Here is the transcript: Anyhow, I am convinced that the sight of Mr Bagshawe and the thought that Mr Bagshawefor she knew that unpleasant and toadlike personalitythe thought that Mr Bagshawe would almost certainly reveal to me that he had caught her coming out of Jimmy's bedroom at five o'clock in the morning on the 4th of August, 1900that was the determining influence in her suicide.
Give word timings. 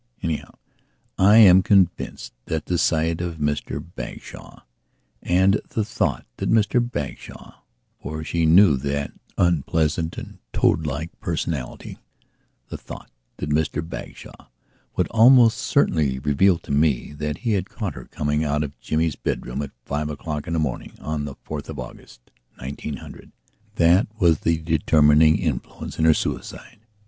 Anyhow, 0.23 0.55
I 1.19 1.37
am 1.37 1.61
convinced 1.61 2.33
that 2.45 2.65
the 2.65 2.79
sight 2.79 3.21
of 3.21 3.37
Mr 3.37 3.79
Bagshawe 3.79 4.63
and 5.21 5.61
the 5.69 5.85
thought 5.85 6.25
that 6.37 6.49
Mr 6.49 6.79
Bagshawefor 6.81 8.23
she 8.23 8.47
knew 8.47 8.77
that 8.77 9.11
unpleasant 9.37 10.17
and 10.17 10.39
toadlike 10.53 11.11
personalitythe 11.19 11.99
thought 12.71 13.11
that 13.37 13.51
Mr 13.51 13.87
Bagshawe 13.87 14.47
would 14.95 15.07
almost 15.09 15.59
certainly 15.59 16.17
reveal 16.17 16.57
to 16.57 16.71
me 16.71 17.13
that 17.13 17.37
he 17.45 17.51
had 17.51 17.69
caught 17.69 17.93
her 17.93 18.05
coming 18.05 18.43
out 18.43 18.63
of 18.63 18.79
Jimmy's 18.79 19.15
bedroom 19.15 19.61
at 19.61 19.69
five 19.85 20.09
o'clock 20.09 20.47
in 20.47 20.53
the 20.53 20.57
morning 20.59 20.93
on 20.99 21.25
the 21.25 21.35
4th 21.45 21.69
of 21.69 21.77
August, 21.77 22.31
1900that 22.59 24.07
was 24.17 24.39
the 24.39 24.57
determining 24.57 25.37
influence 25.37 25.99
in 25.99 26.05
her 26.05 26.13
suicide. 26.15 26.79